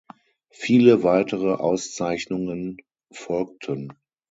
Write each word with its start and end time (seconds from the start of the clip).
Viele 0.49 1.03
weitere 1.03 1.53
Auszeichnungen 1.53 2.77
folgten. 3.11 3.93